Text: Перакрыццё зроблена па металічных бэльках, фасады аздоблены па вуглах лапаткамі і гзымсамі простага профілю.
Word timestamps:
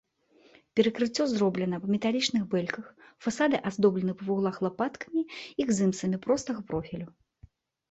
Перакрыццё 0.77 1.23
зроблена 1.33 1.79
па 1.83 1.87
металічных 1.95 2.43
бэльках, 2.55 2.85
фасады 3.27 3.57
аздоблены 3.71 4.17
па 4.23 4.29
вуглах 4.31 4.55
лапаткамі 4.69 5.21
і 5.37 5.61
гзымсамі 5.75 6.17
простага 6.27 6.61
профілю. 6.75 7.07